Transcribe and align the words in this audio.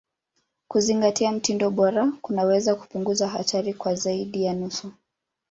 Kuzingatia 0.67 1.31
mtindo 1.31 1.69
bora 1.71 2.11
kunaweza 2.21 2.75
kupunguza 2.75 3.27
hatari 3.27 3.73
kwa 3.73 3.95
zaidi 3.95 4.43
ya 4.45 4.53
nusu. 4.53 4.91